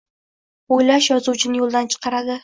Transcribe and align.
O’ylash 0.77 1.09
yozuvchini 1.13 1.61
yo’ldan 1.61 1.91
chiqaradi. 1.97 2.39